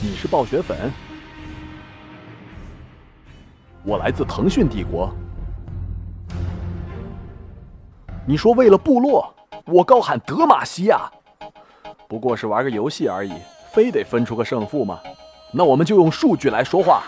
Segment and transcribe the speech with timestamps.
[0.00, 0.92] 你是暴雪粉？
[3.84, 5.12] 我来自腾讯帝国。
[8.24, 9.34] 你说为了部落，
[9.66, 11.10] 我高喊德玛西亚。
[12.06, 13.32] 不过是玩个游戏而已，
[13.72, 15.00] 非得分出个胜负吗？
[15.50, 17.02] 那我们就用数据来说话。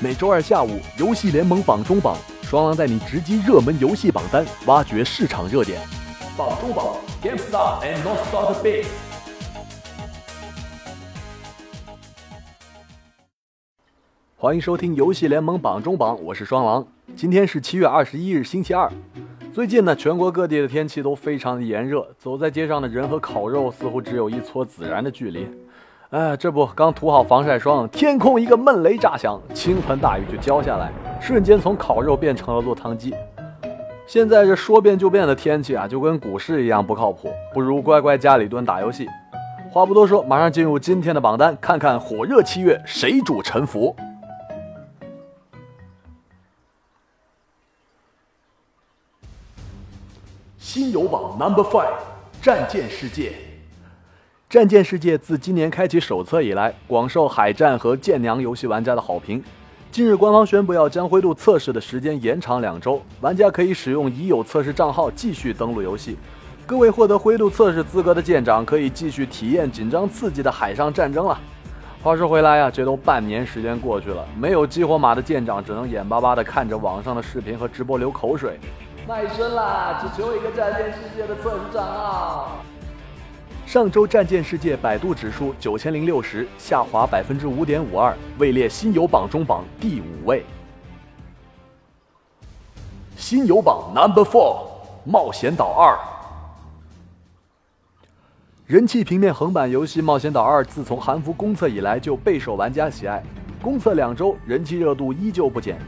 [0.00, 5.86] 每周二下午，游戏联盟榜中榜，双狼带你直击热门游戏榜单，挖掘市场热点。
[6.34, 9.13] 榜中榜，GameStar and NorthStar 的 Base。
[14.44, 16.86] 欢迎收听游戏联盟榜中榜，我是双狼。
[17.16, 18.92] 今天是七月二十一日，星期二。
[19.54, 25.48] 最近呢，全国各地的天气都非常的炎热，走在街上的人和烤肉似乎只有一撮孜然的距离。
[26.10, 33.14] 哎，这不刚涂好防晒霜，天空一个闷雷炸响，倾盆大雨就浇下来，瞬间从烤肉变成了落汤鸡。
[34.06, 39.08] 现在这说变就变的天气啊，就跟股市一样不靠谱，不如乖乖家里蹲打游戏。
[39.70, 43.96] 话不多说，马上进入今天的榜单，看看火热七月谁主沉浮。
[50.74, 51.92] 新游榜 Number Five，
[52.42, 53.30] 战舰世界。
[54.50, 59.40] 战舰世界自今年开启手册以来，广受海战和舰娘游戏玩家的好评。
[59.92, 66.18] 近日，官方宣布要将灰度测试的时间延长两周，玩家可以使用已有测试账号继续登录游戏。
[66.66, 71.38] 各位获得灰度测试资格的舰长可以继续体验紧张刺激的海上战争了。
[72.02, 78.58] 话说回来呀，这都半年时间过去了，没有激活码的舰长只能眼巴巴地看着网上的视频和直播流口水。
[79.06, 80.00] 卖身啦！
[80.00, 82.52] 只求一个战舰世界的测试账号。
[83.66, 90.42] 上周战舰世界百度指数九千零六十，下滑百分之五点五二，位列新游榜中榜第五位。
[93.14, 94.56] 新游榜 Number Four，
[95.04, 95.98] 冒险岛二。
[98.66, 103.22] 人气平面横版游戏《冒险岛二》自从韩服公测以来就备受玩家喜爱，
[103.60, 105.78] 公测两周，人气热度依旧不减。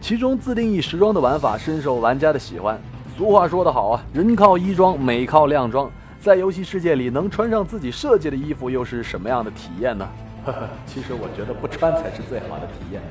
[0.00, 2.80] 其中自定义时装的玩法深受玩家的喜欢。
[3.16, 5.90] 俗话说得好啊，人靠衣装，美靠靓装。
[6.20, 10.08] 在游戏世界里，能穿上自己设计的衣服，又是什么样的体验呢？
[10.44, 13.02] 呵呵，其实我觉得不穿才是最好的体验。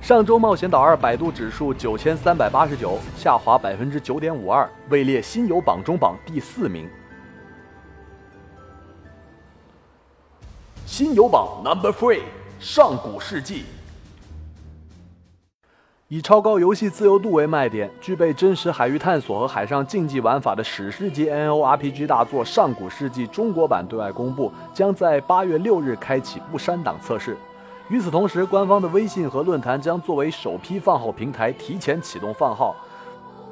[0.00, 6.88] 上周《冒险岛二》百度指数九千三百八十九，下滑百分之九点五二，位列新游榜中榜第四名。
[10.86, 12.22] 新游榜 Number Three，
[12.58, 13.64] 上古世纪。
[16.10, 27.36] 以超高游戏自由度为卖点，具备真实海域探索和海上竞技玩法的史诗级 N O R P G 大作《上古世纪》中国版对外公布，将在八月六日开启不删档测试。
[27.90, 32.74] 与此同时，官方的微信和论坛将作为首批放号平台提前启动放号，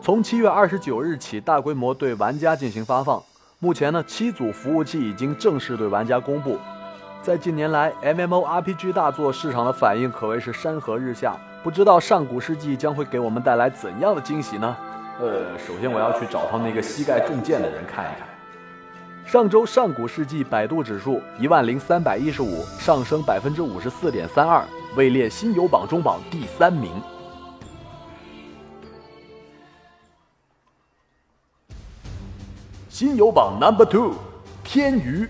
[0.00, 3.22] 从七月二十九日起大规模对玩家进行发放。
[3.58, 6.56] 目前呢，七组服务器已经正式对玩家公布。
[7.26, 11.36] 在近年来，M M O R P G 大作市场的反应可谓是山河日下。
[11.60, 14.76] 不知道上古世纪将会给我们带来怎样的惊喜呢？
[15.18, 18.28] 呃，首先我要去找他那个膝盖中箭的人看一看。
[19.26, 26.92] 上周上古世纪百度指数一万零三百一十五，上升百分之五十四点三二，位列新游榜中榜第三名。
[32.88, 34.14] 新游榜 Number Two，
[34.62, 35.28] 天娱。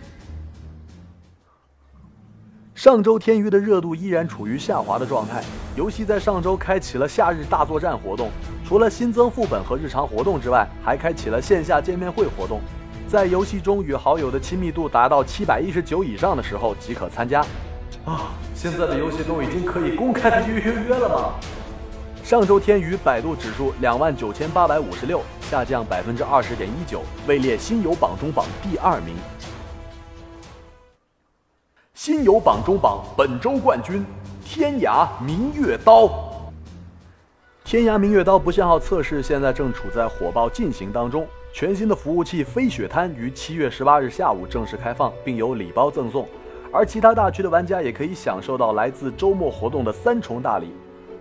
[2.77, 5.43] 上周天娱的热度依然处于下滑的状态。
[5.77, 8.29] 游戏在上周开启了夏日大作战活动，
[8.69, 12.61] 除了新增副本和日常活动之外，还开启了线下见面会活动。
[13.09, 17.41] 在游戏中与好友的亲密度达到七百一十九以上的时候即可参加。
[18.05, 21.33] 啊，现在的游戏都已经可以公开的约约约了吗？
[22.23, 29.15] 上周天娱百度指数两万九千八百五十六，下降百分之二十点一九，位列新游榜中榜第二名。
[32.07, 34.07] 新游榜中榜本周冠军，
[34.45, 36.09] 天涯明月刀。
[37.65, 41.27] 天涯明月刀不限号测试现在正处在火爆进行当中。
[41.53, 46.29] 全新的服务器飞雪滩于七月十八日下午正式开放，并有礼包赠送。
[46.73, 50.73] 而其他大区的玩家也可以享受到来自周末活动的三重大礼。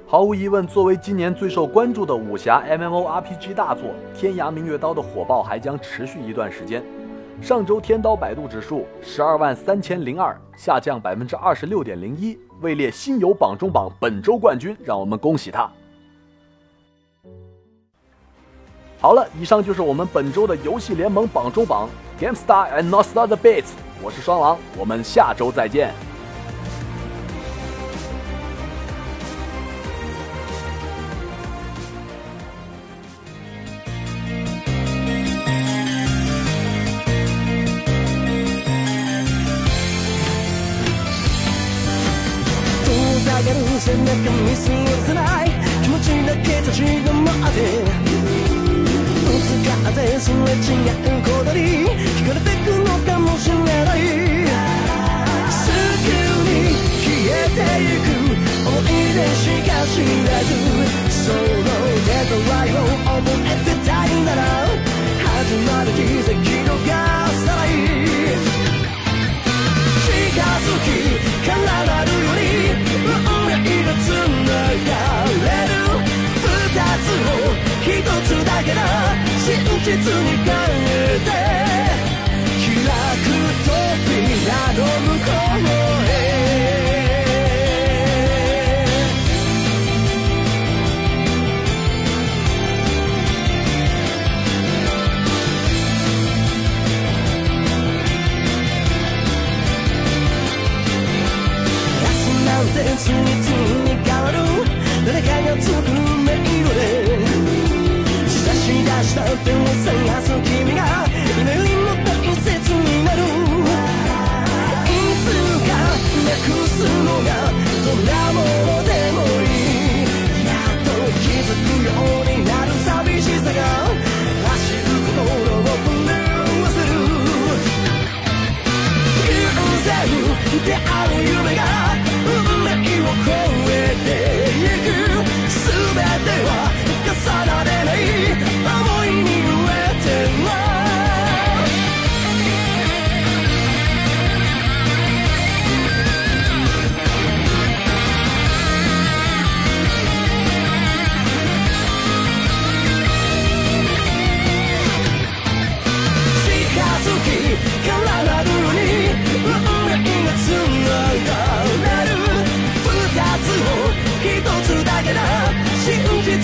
[0.06, 3.86] 毫无疑问，作为今年最受关注的武侠 MMORPG 大作，
[4.16, 6.84] 天涯明月刀的火爆还将持续一段时间。
[7.42, 15.70] 上周天刀百度指数十二万三千零二，下降百分之二十六点零一，位列新游榜中榜本周冠军，让我们恭喜他。
[19.00, 21.88] 好了，以上就是我们本周的游戏联盟榜中榜
[22.20, 23.66] ，GameStar and Not Star the Beats，
[24.02, 25.94] 我是双狼，我们下周再见。
[44.06, 44.14] 中
[44.46, 45.48] 見過ごせない。
[45.84, 47.58] 気持ちだけ立ち止まって
[49.26, 51.60] ぶつかってすれ違うことに
[52.16, 53.66] 惹かれてくのかもしれな
[53.96, 54.00] い。
[55.52, 55.58] す
[56.06, 56.10] ぐ
[56.46, 56.52] に
[57.02, 58.08] 消えてゆく
[58.68, 59.96] 思い出しか知
[60.28, 60.50] らず。
[61.10, 61.38] その
[62.06, 62.74] 手と愛を
[63.06, 64.42] 覚えてたいなら
[65.26, 66.30] 始まる奇跡
[66.68, 66.90] のが
[67.28, 67.68] さない
[70.06, 70.88] 近づき
[71.48, 72.16] からなるよ
[73.32, 73.35] う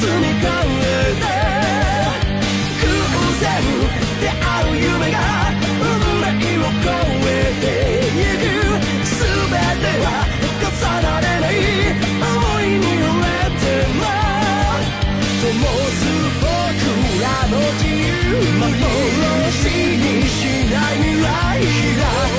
[0.07, 0.85] み込んで
[4.21, 4.37] 出会
[4.71, 5.17] う夢が
[5.81, 5.89] 運
[6.21, 6.25] 命
[6.57, 6.89] を超
[7.25, 7.63] えて
[8.15, 8.49] ゆく
[9.03, 9.17] 全
[9.79, 10.05] ては
[10.61, 10.69] 重
[11.01, 11.53] なれない
[12.19, 12.23] 想
[12.61, 13.63] いに揺れて
[13.97, 14.01] も
[15.41, 15.53] 灯
[15.91, 15.99] す
[16.39, 16.45] 僕
[17.21, 18.09] らの自由
[18.59, 20.33] 幻にし
[20.71, 21.25] ない未来
[21.97, 22.30] が